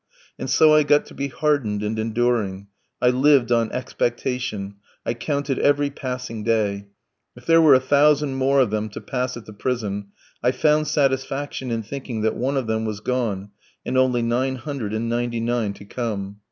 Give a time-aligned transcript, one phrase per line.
[0.39, 2.65] And so I got to be hardened and enduring;
[2.99, 6.87] I lived on expectation, I counted every passing day;
[7.35, 10.07] if there were a thousand more of them to pass at the prison
[10.41, 13.51] I found satisfaction in thinking that one of them was gone,
[13.85, 16.39] and only nine hundred and ninety nine to come.